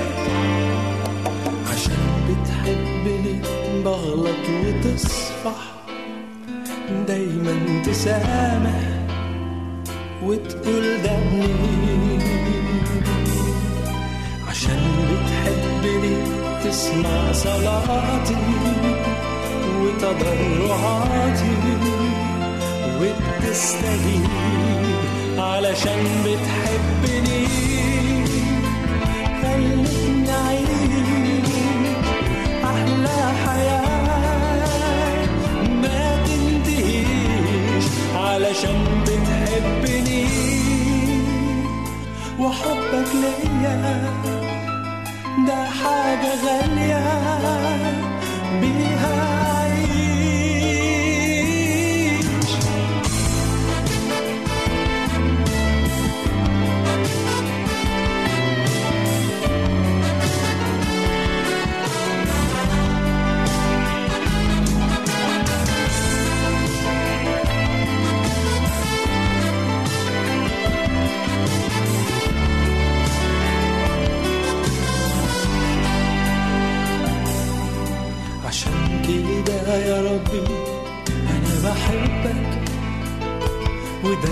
عشان 1.72 2.06
بتحبني 2.28 3.42
بغلط 3.84 4.46
وتصفح. 4.50 5.60
دايما 7.08 7.84
تسامح 7.86 8.82
وتقول 10.24 11.02
ده 11.04 11.16
عشان 14.48 14.82
بتحبني 15.10 16.16
تسمع 16.64 17.32
صلاتي 17.32 18.36
وتضرعاتي. 19.82 21.56
وبتستجيب 23.00 24.26
علشان 25.38 26.04
بتحبني. 26.26 27.46
خلتني 29.42 30.32
أعيش 30.32 31.52
أحلى 32.64 33.20
حياة 33.46 35.28
ما 35.82 36.18
تنتهيش 36.26 37.86
علشان 38.16 38.80
بتحبني. 39.04 40.26
وحبك 42.40 43.10
ليا 43.16 43.76
ده 45.48 45.66
حاجة 45.66 46.32
غالية 46.46 47.04
بيها 48.62 49.65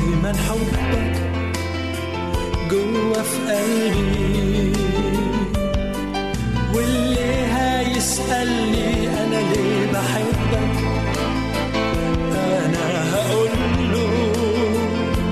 ودايما 0.04 0.34
حبك 0.34 1.16
جوا 2.72 3.22
في 3.24 3.40
قلبي. 3.54 4.74
واللي 6.76 7.46
هيسألني 7.54 9.08
أنا 9.08 9.40
ليه 9.54 9.92
بحبك؟ 9.94 10.76
أنا 12.36 13.14
هقول 13.14 13.50
له 13.92 14.14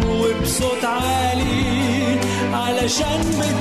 وبصوت 0.09 0.85
عالي 0.85 2.19
علشان 2.53 3.21
بتحبني 3.21 3.60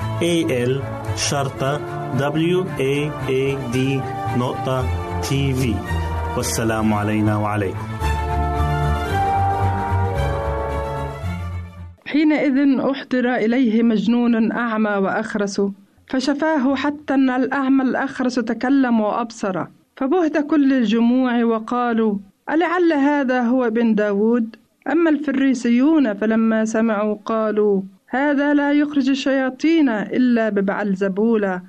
A 0.21 0.45
L 0.69 0.73
شرطة 1.15 1.81
W 2.17 2.59
A 2.79 2.95
A 3.29 3.73
D 3.73 3.77
نقطة 4.37 4.85
تي 5.21 5.53
في 5.53 5.75
والسلام 6.37 6.93
علينا 6.93 7.37
وعليكم. 7.37 7.87
حينئذ 12.05 12.79
أحضر 12.79 13.35
إليه 13.35 13.83
مجنون 13.83 14.51
أعمى 14.51 14.89
وأخرس 14.89 15.61
فشفاه 16.07 16.75
حتى 16.75 17.13
أن 17.13 17.29
الأعمى 17.29 17.83
الأخرس 17.83 18.35
تكلم 18.35 19.01
وأبصر 19.01 19.65
فبهت 19.97 20.37
كل 20.47 20.73
الجموع 20.73 21.43
وقالوا 21.43 22.15
ألعل 22.49 22.93
هذا 22.93 23.41
هو 23.41 23.65
ابن 23.65 23.95
داود؟ 23.95 24.55
أما 24.91 25.09
الفريسيون 25.09 26.13
فلما 26.13 26.65
سمعوا 26.65 27.17
قالوا 27.25 27.81
هذا 28.13 28.53
لا 28.53 28.71
يخرج 28.71 29.09
الشياطين 29.09 29.89
إلا 29.89 30.49
ببعلزبول 30.49 31.59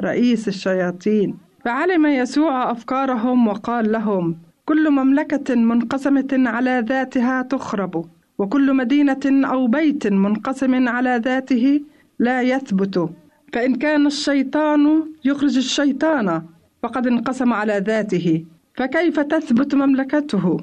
رئيس 0.00 0.48
الشياطين. 0.48 1.34
فعلم 1.64 2.06
يسوع 2.06 2.70
أفكارهم 2.70 3.48
وقال 3.48 3.92
لهم 3.92 4.36
كل 4.64 4.90
مملكة 4.90 5.54
منقسمة 5.54 6.28
على 6.32 6.84
ذاتها 6.88 7.42
تخرب 7.42 8.04
وكل 8.38 8.74
مدينة 8.74 9.24
أو 9.26 9.66
بيت 9.66 10.06
منقسم 10.06 10.88
على 10.88 11.20
ذاته 11.24 11.80
لا 12.18 12.42
يثبت. 12.42 13.10
فإن 13.52 13.74
كان 13.74 14.06
الشيطان 14.06 15.02
يخرج 15.24 15.56
الشيطان 15.56 16.42
فقد 16.82 17.06
انقسم 17.06 17.52
على 17.52 17.82
ذاته. 17.86 18.44
فكيف 18.76 19.20
تثبت 19.20 19.74
مملكته؟ 19.74 20.56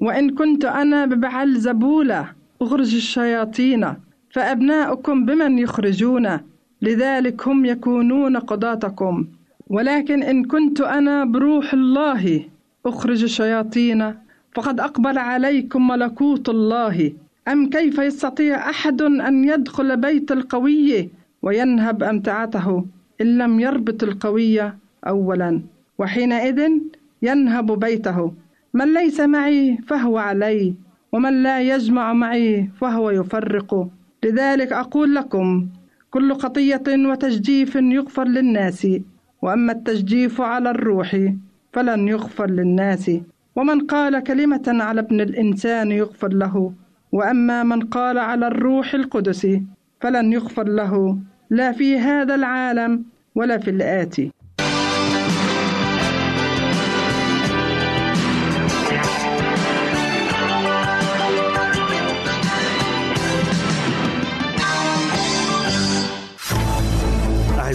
وإن 0.00 0.30
كنت 0.30 0.64
أنا 0.64 1.06
ببعل 1.06 1.56
زبولة 1.56 2.32
أخرج 2.62 2.94
الشياطين. 2.94 4.07
فأبناؤكم 4.30 5.26
بمن 5.26 5.58
يخرجون 5.58 6.40
لذلك 6.82 7.48
هم 7.48 7.64
يكونون 7.64 8.36
قضاتكم. 8.36 9.26
ولكن 9.70 10.22
إن 10.22 10.44
كنت 10.44 10.80
أنا 10.80 11.24
بروح 11.24 11.74
الله 11.74 12.44
أخرج 12.86 13.22
الشياطين 13.22 14.14
فقد 14.54 14.80
أقبل 14.80 15.18
عليكم 15.18 15.88
ملكوت 15.88 16.48
الله. 16.48 17.12
أم 17.48 17.70
كيف 17.70 17.98
يستطيع 17.98 18.70
أحد 18.70 19.02
أن 19.02 19.44
يدخل 19.44 19.96
بيت 19.96 20.32
القوي 20.32 21.08
وينهب 21.42 22.02
أمتعته؟ 22.02 22.84
إن 23.20 23.38
لم 23.38 23.60
يربط 23.60 24.02
القوي 24.02 24.72
أولا. 25.06 25.60
وحينئذ 25.98 26.70
ينهب 27.22 27.78
بيته. 27.80 28.32
من 28.74 28.94
ليس 28.94 29.20
معي 29.20 29.78
فهو 29.86 30.18
علي 30.18 30.74
ومن 31.12 31.42
لا 31.42 31.60
يجمع 31.60 32.12
معي 32.12 32.70
فهو 32.80 33.10
يفرق. 33.10 33.88
لذلك 34.24 34.72
أقول 34.72 35.14
لكم 35.14 35.68
كل 36.10 36.34
خطية 36.34 36.82
وتجديف 36.88 37.74
يغفر 37.76 38.24
للناس 38.24 38.86
وأما 39.42 39.72
التجديف 39.72 40.40
على 40.40 40.70
الروح 40.70 41.32
فلن 41.72 42.08
يغفر 42.08 42.50
للناس. 42.50 43.10
ومن 43.56 43.80
قال 43.80 44.22
كلمة 44.22 44.62
على 44.66 45.00
ابن 45.00 45.20
الإنسان 45.20 45.92
يغفر 45.92 46.28
له 46.28 46.72
وأما 47.12 47.62
من 47.62 47.80
قال 47.80 48.18
على 48.18 48.46
الروح 48.46 48.94
القدس 48.94 49.46
فلن 50.00 50.32
يغفر 50.32 50.68
له. 50.68 51.18
لا 51.50 51.72
في 51.72 51.98
هذا 51.98 52.34
العالم 52.34 53.04
ولا 53.34 53.58
في 53.58 53.70
الآتي. 53.70 54.32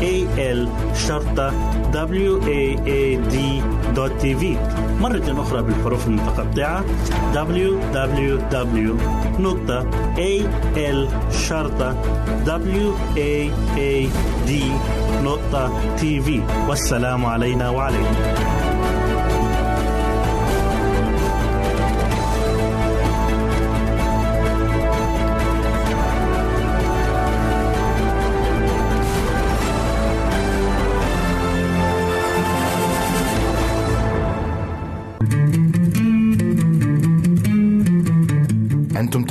A 0.00 0.14
L 0.38 0.68
شرطة 1.08 1.52
W 1.92 2.40
A 2.42 2.78
A 2.86 3.18
D 3.32 3.36
في 4.22 4.56
مرة 5.00 5.42
أخرى 5.42 5.62
بالحروف 5.62 6.06
المتقطعة. 6.06 6.84
W 7.34 7.70
W 7.92 8.38
W 8.50 8.92
نقطة 9.40 9.86
A 10.16 10.42
L 10.76 11.08
شرطة 11.48 11.96
W 12.46 12.86
A 13.16 13.50
A 13.76 14.08
D 14.48 14.52
نقطة 15.24 15.72
تي 15.96 16.42
والسلام 16.68 17.26
علينا 17.26 17.70
وعليكم. 17.70 18.73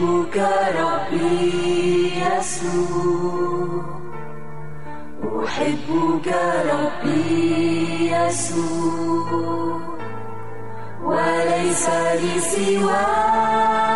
أحبك 0.00 0.36
ربي 0.80 2.12
يسوع. 2.16 3.84
أحبك 5.44 6.28
ربي 6.72 8.12
يسوع. 8.12 9.80
وليس 11.04 11.88
لي 11.88 12.40
سواك 12.40 13.89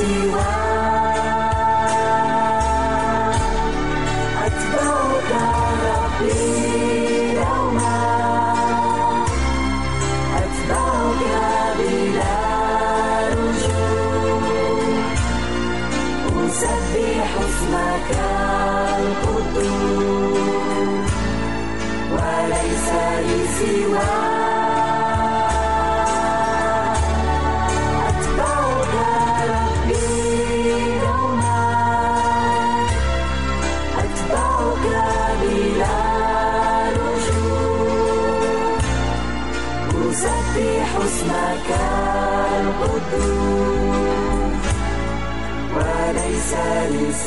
لي 0.00 0.32
سواك 0.32 0.57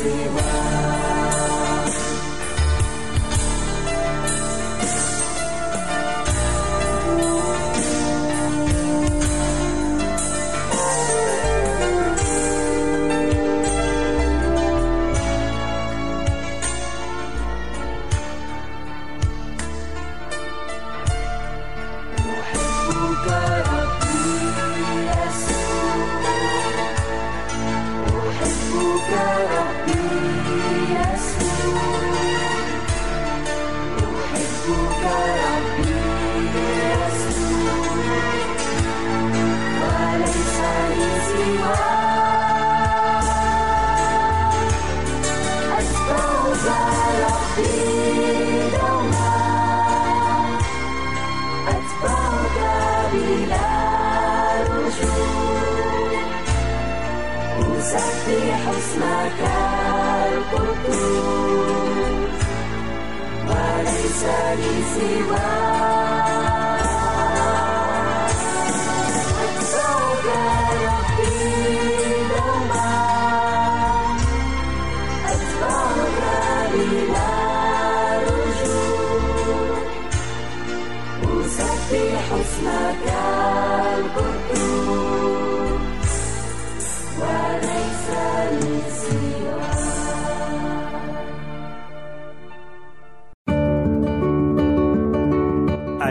سواك 0.00 1.21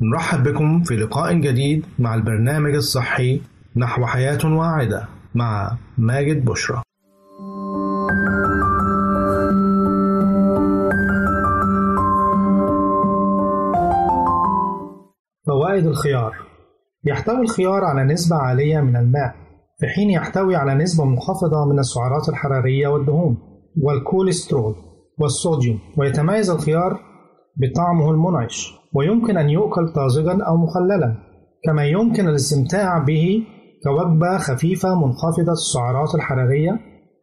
نرحب 0.00 0.42
بكم 0.42 0.82
في 0.82 0.96
لقاء 0.96 1.34
جديد 1.34 1.86
مع 1.98 2.14
البرنامج 2.14 2.74
الصحي 2.74 3.40
نحو 3.76 4.06
حياة 4.06 4.38
واعدة 4.44 5.08
مع 5.34 5.76
ماجد 5.98 6.44
بشرى. 6.44 6.82
فوائد 15.46 15.86
الخيار. 15.86 16.34
يحتوي 17.04 17.40
الخيار 17.40 17.84
على 17.84 18.12
نسبة 18.12 18.36
عالية 18.36 18.80
من 18.80 18.96
الماء 18.96 19.34
في 19.80 19.86
حين 19.86 20.10
يحتوي 20.10 20.56
على 20.56 20.74
نسبة 20.74 21.04
منخفضة 21.04 21.64
من 21.72 21.78
السعرات 21.78 22.28
الحرارية 22.28 22.88
والدهون 22.88 23.36
والكوليسترول 23.82 24.74
والصوديوم 25.18 25.78
ويتميز 25.98 26.50
الخيار 26.50 27.00
بطعمه 27.56 28.10
المنعش. 28.10 28.83
ويمكن 28.94 29.36
أن 29.36 29.50
يؤكل 29.50 29.88
طازجا 29.88 30.44
أو 30.48 30.56
مخللا 30.56 31.14
كما 31.64 31.84
يمكن 31.84 32.28
الاستمتاع 32.28 32.98
به 32.98 33.42
كوجبة 33.84 34.38
خفيفة 34.38 34.94
منخفضة 34.94 35.52
السعرات 35.52 36.14
الحرارية 36.14 36.80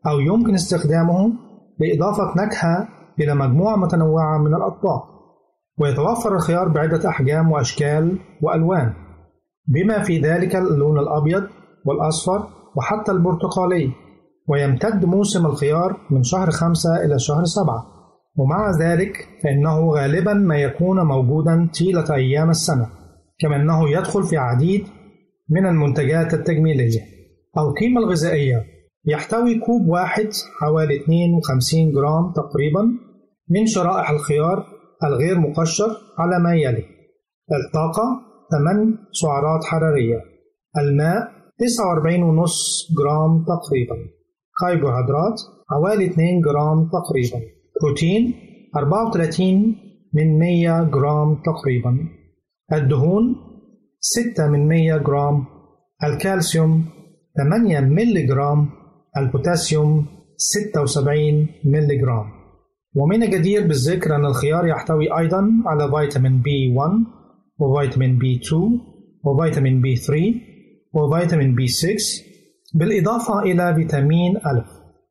أو 0.07 0.19
يمكن 0.19 0.53
استخدامه 0.53 1.33
لإضافة 1.79 2.43
نكهة 2.45 2.87
إلى 3.19 3.35
مجموعة 3.35 3.75
متنوعة 3.75 4.37
من 4.37 4.55
الأطباق. 4.55 5.03
ويتوفر 5.79 6.35
الخيار 6.35 6.67
بعدة 6.67 7.09
أحجام 7.09 7.51
وأشكال 7.51 8.19
وألوان 8.41 8.93
بما 9.67 10.03
في 10.03 10.19
ذلك 10.19 10.55
اللون 10.55 10.99
الأبيض 10.99 11.43
والأصفر 11.85 12.47
وحتى 12.77 13.11
البرتقالي. 13.11 13.91
ويمتد 14.49 15.05
موسم 15.05 15.45
الخيار 15.45 15.97
من 16.11 16.23
شهر 16.23 16.51
خمسة 16.51 17.05
إلى 17.05 17.19
شهر 17.19 17.43
سبعة. 17.43 18.00
ومع 18.37 18.71
ذلك 18.81 19.27
فإنه 19.43 19.91
غالبا 19.91 20.33
ما 20.33 20.55
يكون 20.55 21.01
موجودا 21.05 21.69
طيلة 21.79 22.15
أيام 22.15 22.49
السنة 22.49 22.89
كما 23.39 23.55
أنه 23.55 23.89
يدخل 23.89 24.23
في 24.23 24.37
عديد 24.37 24.87
من 25.49 25.65
المنتجات 25.65 26.33
التجميلية. 26.33 27.01
القيمة 27.57 28.01
الغذائية 28.01 28.63
يحتوي 29.05 29.59
كوب 29.59 29.87
واحد 29.87 30.29
حوالي 30.59 30.95
52 30.95 31.91
جرام 31.91 32.33
تقريبا 32.35 32.81
من 33.49 33.65
شرائح 33.65 34.09
الخيار 34.09 34.65
الغير 35.03 35.39
مقشر 35.39 35.89
على 36.19 36.39
ما 36.43 36.55
يلي. 36.55 36.85
الطاقة 37.65 38.03
8 38.51 38.97
سعرات 39.11 39.63
حرارية. 39.63 40.21
الماء 40.77 41.31
49.5 41.57 42.95
جرام 42.97 43.45
تقريبا. 43.45 43.95
كربوهيدرات 44.59 45.41
حوالي 45.69 46.05
2 46.05 46.41
جرام 46.41 46.89
تقريبا. 46.89 47.60
بروتين 47.81 48.33
34 48.75 49.75
من 50.13 50.39
100 50.39 50.83
جرام 50.83 51.35
تقريبا. 51.35 51.97
الدهون 52.73 53.35
6 53.99 54.47
من 54.47 54.67
100 54.67 54.97
جرام. 54.97 55.45
الكالسيوم 56.03 56.85
8 57.37 57.79
ملي 57.79 58.23
جرام 58.27 58.69
البوتاسيوم 59.17 60.05
76 60.37 61.47
ملي 61.65 61.97
جرام 61.97 62.25
ومن 62.95 63.23
الجدير 63.23 63.67
بالذكر 63.67 64.15
أن 64.15 64.25
الخيار 64.25 64.67
يحتوي 64.67 65.17
أيضا 65.19 65.49
على 65.65 65.91
فيتامين 65.91 66.41
بي 66.41 66.73
1 66.75 66.91
وفيتامين 67.59 68.17
بي 68.17 68.39
2 68.43 68.79
وفيتامين 69.25 69.81
بي 69.81 69.95
3 69.95 70.33
وفيتامين 70.93 71.55
بي 71.55 71.67
6 71.67 71.89
بالإضافة 72.73 73.39
إلى 73.39 73.75
فيتامين 73.75 74.37
ألف. 74.37 74.69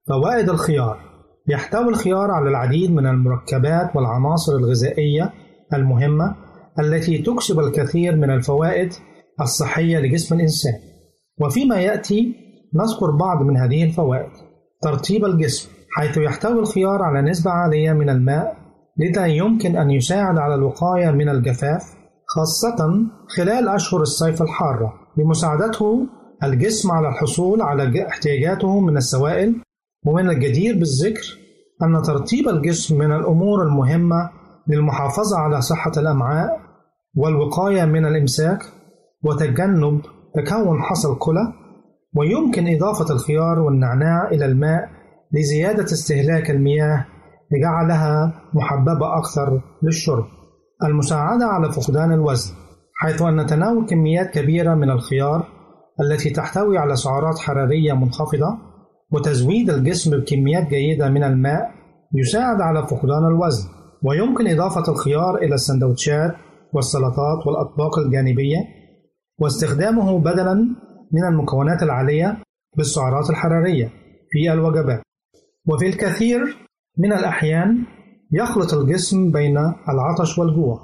فوائد 0.08 0.48
الخيار 0.48 1.09
يحتوي 1.51 1.88
الخيار 1.88 2.30
على 2.30 2.48
العديد 2.48 2.90
من 2.90 3.07
المركبات 3.07 3.96
والعناصر 3.96 4.53
الغذائية 4.57 5.32
المهمة 5.74 6.36
التي 6.80 7.18
تكسب 7.18 7.59
الكثير 7.61 8.16
من 8.16 8.30
الفوائد 8.30 8.92
الصحية 9.40 9.98
لجسم 9.98 10.34
الإنسان. 10.34 10.74
وفيما 11.40 11.76
يأتي 11.80 12.34
نذكر 12.74 13.11
بعض 13.11 13.42
من 13.42 13.57
هذه 13.57 13.84
الفوائد. 13.84 14.30
ترطيب 14.82 15.24
الجسم 15.24 15.70
حيث 15.96 16.16
يحتوي 16.16 16.59
الخيار 16.59 17.03
على 17.03 17.30
نسبة 17.30 17.51
عالية 17.51 17.92
من 17.92 18.11
الماء 18.11 18.57
لذا 18.98 19.26
يمكن 19.26 19.76
أن 19.76 19.90
يساعد 19.90 20.38
على 20.38 20.55
الوقاية 20.55 21.11
من 21.11 21.28
الجفاف 21.28 21.82
خاصة 22.26 23.07
خلال 23.36 23.68
أشهر 23.68 24.01
الصيف 24.01 24.42
الحارة. 24.42 24.92
بمساعدته 25.16 26.07
الجسم 26.44 26.90
على 26.90 27.09
الحصول 27.09 27.62
على 27.62 28.07
احتياجاته 28.09 28.80
من 28.80 28.96
السوائل 28.96 29.55
ومن 30.07 30.30
الجدير 30.30 30.74
بالذكر 30.74 31.39
أن 31.83 32.03
ترطيب 32.03 32.49
الجسم 32.49 32.99
من 32.99 33.12
الأمور 33.12 33.62
المهمة 33.62 34.31
للمحافظة 34.68 35.39
على 35.39 35.61
صحة 35.61 35.93
الأمعاء 35.97 36.61
والوقاية 37.16 37.85
من 37.85 38.07
الإمساك 38.07 38.62
وتجنب 39.24 40.01
تكون 40.35 40.83
حصى 40.83 41.09
الكلى 41.09 41.53
ويمكن 42.16 42.74
إضافة 42.76 43.14
الخيار 43.14 43.59
والنعناع 43.59 44.28
إلى 44.28 44.45
الماء 44.45 44.89
لزيادة 45.33 45.85
استهلاك 45.85 46.51
المياه 46.51 47.07
لجعلها 47.53 48.33
محببة 48.55 49.18
أكثر 49.18 49.61
للشرب. 49.83 50.24
المساعدة 50.85 51.47
على 51.47 51.72
فقدان 51.72 52.12
الوزن 52.12 52.55
حيث 52.95 53.22
أن 53.22 53.47
تناول 53.47 53.87
كميات 53.87 54.31
كبيرة 54.31 54.74
من 54.74 54.91
الخيار 54.91 55.47
التي 56.01 56.31
تحتوي 56.31 56.78
على 56.78 56.97
سعرات 56.97 57.39
حرارية 57.39 57.93
منخفضة 57.93 58.59
وتزويد 59.12 59.70
الجسم 59.70 60.11
بكميات 60.20 60.68
جيدة 60.68 61.08
من 61.08 61.24
الماء 61.24 61.70
يساعد 62.14 62.61
على 62.61 62.86
فقدان 62.86 63.26
الوزن 63.26 63.68
ويمكن 64.02 64.46
إضافة 64.46 64.92
الخيار 64.92 65.36
إلى 65.36 65.54
السندوتشات 65.54 66.34
والسلطات 66.72 67.46
والأطباق 67.46 67.98
الجانبية 67.98 68.56
واستخدامه 69.38 70.18
بدلا 70.18 70.54
من 71.12 71.24
المكونات 71.28 71.82
العالية 71.82 72.38
بالسعرات 72.76 73.30
الحرارية 73.30 73.92
في 74.30 74.52
الوجبات. 74.52 75.02
وفي 75.68 75.86
الكثير 75.86 76.40
من 76.98 77.12
الأحيان 77.12 77.84
يخلط 78.32 78.74
الجسم 78.74 79.32
بين 79.32 79.56
العطش 79.88 80.38
والجوع 80.38 80.78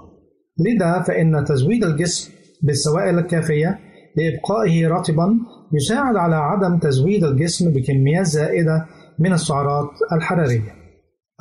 لذا 0.58 1.02
فإن 1.02 1.44
تزويد 1.44 1.84
الجسم 1.84 2.32
بالسوائل 2.62 3.18
الكافية 3.18 3.78
لإبقائه 4.16 4.88
رطبا 4.88 5.38
يساعد 5.72 6.16
على 6.16 6.36
عدم 6.36 6.78
تزويد 6.78 7.24
الجسم 7.24 7.72
بكميات 7.72 8.26
زائدة 8.26 8.86
من 9.18 9.32
السعرات 9.32 9.90
الحرارية. 10.12 10.72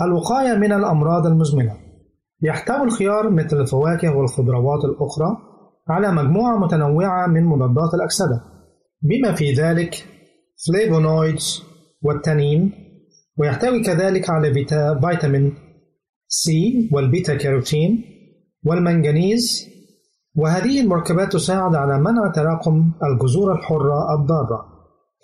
الوقاية 0.01 0.57
من 0.57 0.71
الأمراض 0.71 1.25
المزمنة 1.25 1.73
يحتوي 2.41 2.83
الخيار 2.83 3.29
مثل 3.29 3.61
الفواكه 3.61 4.17
والخضروات 4.17 4.85
الأخرى 4.85 5.37
على 5.89 6.11
مجموعة 6.11 6.57
متنوعة 6.57 7.27
من 7.27 7.45
مضادات 7.45 7.93
الأكسدة 7.93 8.41
بما 9.01 9.35
في 9.35 9.51
ذلك 9.53 10.05
flavonoids 10.67 11.63
والتانين 12.01 12.71
ويحتوي 13.37 13.83
كذلك 13.83 14.29
على 14.29 14.53
فيتامين 14.53 15.53
سي 16.27 16.89
والبيتا 16.93 17.35
كاروتين 17.35 18.03
والمنغنيز 18.65 19.74
وهذه 20.35 20.81
المركبات 20.81 21.33
تساعد 21.33 21.75
على 21.75 21.99
منع 21.99 22.31
تراكم 22.35 22.91
الجذور 23.03 23.53
الحرة 23.53 24.15
الضارة 24.19 24.65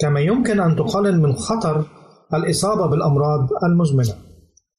كما 0.01 0.19
يمكن 0.19 0.59
أن 0.59 0.75
تقلل 0.75 1.21
من 1.21 1.33
خطر 1.33 1.85
الإصابة 2.33 2.85
بالأمراض 2.85 3.49
المزمنة. 3.63 4.15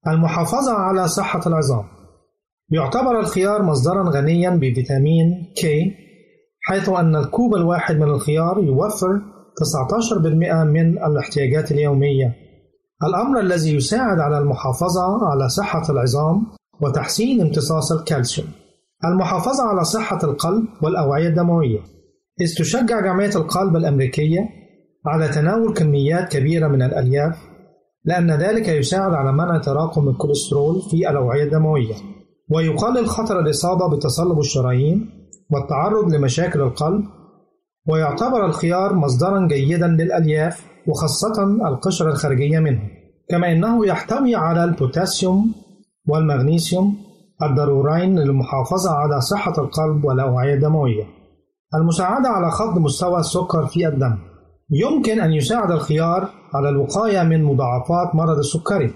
المحافظة 0.09 0.73
على 0.73 1.09
صحة 1.09 1.41
العظام. 1.47 1.85
يعتبر 2.71 3.21
الخيار 3.21 3.63
مصدرا 3.63 4.11
غنيا 4.11 4.51
بفيتامين 4.51 5.53
K 5.61 5.67
حيث 6.65 6.89
أن 6.89 7.17
الكوب 7.17 7.55
الواحد 7.55 7.97
من 7.97 8.09
الخيار 8.09 8.59
يوفر 8.59 9.21
19% 9.61 10.65
من 10.65 11.05
الاحتياجات 11.05 11.73
اليومية. 11.73 12.35
الأمر 13.03 13.41
الذي 13.41 13.77
يساعد 13.77 14.19
على 14.19 14.39
المحافظة 14.39 15.27
على 15.27 15.49
صحة 15.49 15.83
العظام 15.91 16.47
وتحسين 16.81 17.41
امتصاص 17.41 17.93
الكالسيوم. 17.93 18.49
المحافظة 19.05 19.65
على 19.65 19.85
صحة 19.85 20.19
القلب 20.25 20.65
والأوعية 20.83 21.29
الدموية. 21.29 21.79
إذ 22.41 22.55
تشجع 22.59 23.01
جمعية 23.01 23.37
القلب 23.37 23.77
الأمريكية 23.77 24.49
على 25.07 25.29
تناول 25.29 25.75
كميات 25.75 26.33
كبيرة 26.33 26.69
من 26.69 26.83
الألياف 26.83 27.39
لأن 28.05 28.31
ذلك 28.31 28.69
يساعد 28.69 29.13
على 29.13 29.33
منع 29.33 29.59
تراكم 29.59 30.09
الكوليسترول 30.09 30.83
في 30.91 31.11
الأوعية 31.11 31.45
الدموية. 31.45 31.95
ويقلل 32.51 33.07
خطر 33.07 33.41
الإصابة 33.41 33.97
بتصلب 33.97 34.39
الشرايين 34.39 35.11
والتعرض 35.51 36.15
لمشاكل 36.15 36.61
القلب 36.61 37.05
ويعتبر 37.89 38.47
الخيار 38.47 38.95
مصدرا 38.95 39.49
جيدا 39.49 39.87
للألياف 39.87 40.67
وخاصة 40.89 41.43
القشرة 41.69 42.11
الخارجية 42.11 42.59
منه. 42.59 42.83
كما 43.31 43.53
أنه 43.53 43.87
يحتوي 43.87 44.35
على 44.35 44.65
البوتاسيوم 44.65 45.55
والمغنيسيوم 46.09 47.12
الضرورين 47.43 48.19
للمحافظة 48.19 48.91
على 48.91 49.21
صحة 49.21 49.53
القلب 49.59 50.05
والأوعية 50.05 50.55
الدموية. 50.55 51.05
المساعدة 51.75 52.29
على 52.29 52.51
خفض 52.51 52.79
مستوى 52.79 53.21
السكر 53.21 53.67
في 53.67 53.89
الدم. 53.89 54.19
يمكن 54.71 55.21
أن 55.21 55.33
يساعد 55.33 55.71
الخيار 55.71 56.29
على 56.55 56.69
الوقاية 56.69 57.23
من 57.23 57.45
مضاعفات 57.45 58.15
مرض 58.15 58.39
السكري. 58.39 58.91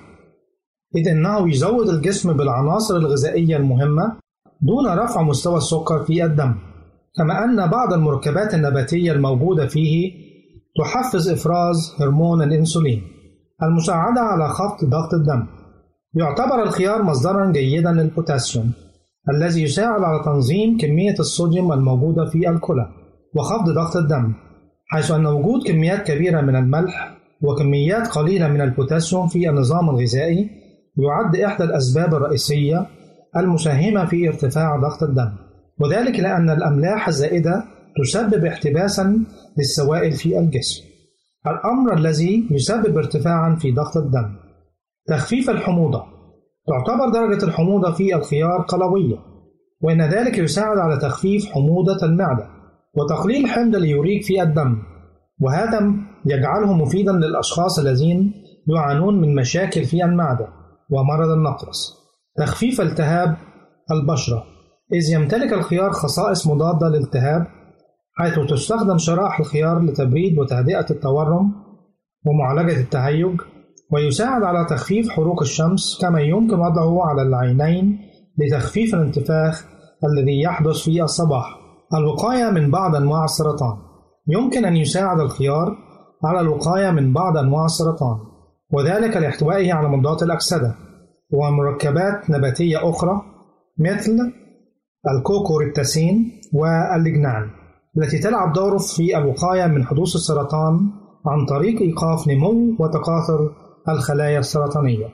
إذ 0.96 1.08
أنه 1.08 1.50
يزود 1.50 1.88
الجسم 1.88 2.32
بالعناصر 2.32 2.96
الغذائية 2.96 3.56
المهمة 3.56 4.16
دون 4.62 4.98
رفع 4.98 5.22
مستوى 5.22 5.56
السكر 5.56 6.04
في 6.04 6.24
الدم. 6.24 6.54
كما 7.16 7.44
أن 7.44 7.70
بعض 7.70 7.92
المركبات 7.92 8.54
النباتية 8.54 9.12
الموجودة 9.12 9.66
فيه 9.66 10.12
تحفز 10.78 11.28
إفراز 11.28 11.96
هرمون 12.00 12.42
الأنسولين. 12.42 13.02
المساعدة 13.62 14.20
على 14.20 14.48
خفض 14.48 14.84
ضغط 14.84 15.14
الدم. 15.14 15.46
يعتبر 16.16 16.62
الخيار 16.62 17.02
مصدرا 17.02 17.52
جيدا 17.52 17.92
للبوتاسيوم 17.92 18.72
الذي 19.30 19.62
يساعد 19.62 20.02
على 20.02 20.24
تنظيم 20.24 20.78
كمية 20.78 21.14
الصوديوم 21.20 21.72
الموجودة 21.72 22.24
في 22.24 22.48
الكلى 22.50 22.88
وخفض 23.34 23.70
ضغط 23.70 23.96
الدم 23.96 24.32
حيث 24.86 25.10
أن 25.10 25.26
وجود 25.26 25.66
كميات 25.66 26.06
كبيرة 26.06 26.40
من 26.40 26.56
الملح 26.56 27.16
وكميات 27.42 28.06
قليلة 28.08 28.48
من 28.48 28.60
البوتاسيوم 28.60 29.28
في 29.28 29.48
النظام 29.50 29.90
الغذائي 29.90 30.50
يعد 30.96 31.36
إحدى 31.36 31.64
الأسباب 31.64 32.14
الرئيسية 32.14 32.86
المساهمة 33.36 34.04
في 34.04 34.28
ارتفاع 34.28 34.76
ضغط 34.76 35.02
الدم 35.02 35.32
وذلك 35.80 36.20
لأن 36.20 36.50
الأملاح 36.50 37.08
الزائدة 37.08 37.64
تسبب 38.02 38.44
احتباسا 38.44 39.18
للسوائل 39.58 40.12
في 40.12 40.38
الجسم 40.38 40.84
الأمر 41.46 41.94
الذي 41.94 42.48
يسبب 42.50 42.98
ارتفاعا 42.98 43.54
في 43.54 43.72
ضغط 43.72 43.96
الدم. 43.96 44.45
تخفيف 45.08 45.50
الحموضة. 45.50 46.02
تعتبر 46.66 47.08
درجة 47.08 47.44
الحموضة 47.44 47.92
في 47.92 48.14
الخيار 48.14 48.62
قلوية 48.62 49.16
وإن 49.80 50.02
ذلك 50.02 50.38
يساعد 50.38 50.78
على 50.78 50.96
تخفيف 50.96 51.46
حموضة 51.46 52.06
المعدة 52.06 52.48
وتقليل 52.94 53.46
حمض 53.46 53.76
اليوريك 53.76 54.24
في 54.24 54.42
الدم 54.42 54.78
وهذا 55.40 55.92
يجعله 56.26 56.72
مفيدا 56.72 57.12
للأشخاص 57.12 57.78
الذين 57.78 58.32
يعانون 58.76 59.20
من 59.20 59.34
مشاكل 59.34 59.84
في 59.84 60.04
المعدة 60.04 60.48
ومرض 60.90 61.30
النقرس 61.30 61.94
تخفيف 62.36 62.80
التهاب 62.80 63.36
البشرة. 63.90 64.44
إذ 64.92 65.12
يمتلك 65.12 65.52
الخيار 65.52 65.90
خصائص 65.90 66.46
مضادة 66.46 66.88
للالتهاب 66.88 67.46
حيث 68.12 68.38
تستخدم 68.50 68.98
شرائح 68.98 69.40
الخيار 69.40 69.82
لتبريد 69.82 70.38
وتهدئة 70.38 70.86
التورم 70.90 71.52
ومعالجة 72.26 72.80
التهيج 72.80 73.40
ويساعد 73.92 74.42
على 74.42 74.66
تخفيف 74.70 75.10
حروق 75.10 75.42
الشمس 75.42 75.98
كما 76.00 76.20
يمكن 76.20 76.54
وضعه 76.54 77.06
على 77.06 77.22
العينين 77.22 77.98
لتخفيف 78.38 78.94
الانتفاخ 78.94 79.64
الذي 80.04 80.40
يحدث 80.42 80.76
في 80.76 81.02
الصباح. 81.02 81.58
الوقاية 81.94 82.50
من 82.50 82.70
بعض 82.70 82.96
أنواع 82.96 83.24
السرطان. 83.24 83.76
يمكن 84.28 84.64
أن 84.64 84.76
يساعد 84.76 85.20
الخيار 85.20 85.76
على 86.24 86.40
الوقاية 86.40 86.90
من 86.90 87.12
بعض 87.12 87.36
أنواع 87.36 87.64
السرطان 87.64 88.18
وذلك 88.70 89.16
لاحتوائه 89.16 89.72
على 89.72 89.88
مضادات 89.88 90.22
الأكسدة 90.22 90.74
ومركبات 91.32 92.30
نباتية 92.30 92.90
أخرى 92.90 93.22
مثل 93.78 94.32
الكوكوريتاسين 95.10 96.40
واللجنان 96.52 97.50
التي 97.98 98.18
تلعب 98.18 98.52
دور 98.52 98.78
في 98.78 99.18
الوقاية 99.18 99.66
من 99.66 99.84
حدوث 99.84 100.16
السرطان 100.16 100.90
عن 101.26 101.46
طريق 101.48 101.80
إيقاف 101.82 102.28
نمو 102.28 102.76
وتكاثر 102.78 103.52
الخلايا 103.88 104.38
السرطانية. 104.38 105.06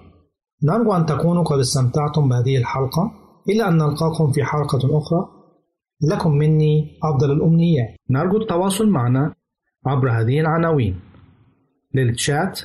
نرجو 0.65 0.93
أن 0.93 1.07
تكونوا 1.07 1.43
قد 1.43 1.59
استمتعتم 1.59 2.29
بهذه 2.29 2.57
الحلقة. 2.57 3.13
إلى 3.49 3.69
أن 3.69 3.77
نلقاكم 3.77 4.33
في 4.33 4.45
حلقة 4.45 4.99
أخرى. 4.99 5.29
لكم 6.11 6.33
مني 6.33 6.99
أفضل 7.03 7.33
الأمنيات. 7.33 7.97
نرجو 8.11 8.37
التواصل 8.37 8.89
معنا 8.89 9.35
عبر 9.87 10.11
هذه 10.11 10.41
العناوين. 10.41 11.01
للتشات 11.95 12.61